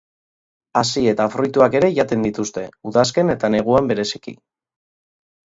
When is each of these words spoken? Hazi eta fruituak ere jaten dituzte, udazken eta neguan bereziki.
Hazi 0.79 1.03
eta 1.11 1.27
fruituak 1.33 1.77
ere 1.79 1.89
jaten 1.99 2.23
dituzte, 2.29 2.65
udazken 2.93 3.31
eta 3.35 3.53
neguan 3.59 3.93
bereziki. 3.93 4.37